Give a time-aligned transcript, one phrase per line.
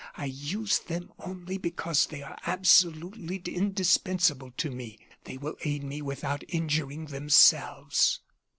[0.17, 4.97] I use them only because they are absolutely indispensable to me.
[5.25, 8.19] They will aid me without injuring themselves."